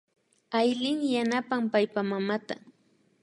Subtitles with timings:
[0.57, 2.55] Aylin yanapan paypa mamata